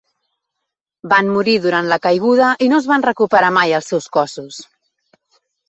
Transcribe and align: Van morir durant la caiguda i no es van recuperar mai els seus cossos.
Van 1.11 1.29
morir 1.33 1.55
durant 1.65 1.91
la 1.91 1.99
caiguda 2.07 2.49
i 2.65 2.71
no 2.73 2.81
es 2.85 2.89
van 2.95 3.07
recuperar 3.09 3.55
mai 3.61 3.79
els 3.81 3.93
seus 3.95 4.11
cossos. 4.19 4.61